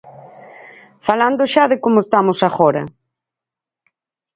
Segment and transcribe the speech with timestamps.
[1.07, 2.83] Falando xa de como estamos agora.